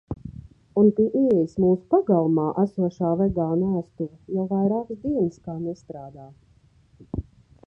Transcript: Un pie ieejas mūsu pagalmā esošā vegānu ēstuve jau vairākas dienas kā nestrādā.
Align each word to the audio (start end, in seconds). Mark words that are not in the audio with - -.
Un 0.83 0.87
pie 0.99 1.03
ieejas 1.23 1.51
mūsu 1.63 1.85
pagalmā 1.93 2.45
esošā 2.65 3.11
vegānu 3.21 3.69
ēstuve 3.83 4.39
jau 4.39 4.47
vairākas 4.57 5.03
dienas 5.07 5.39
kā 5.47 5.61
nestrādā. 5.69 6.29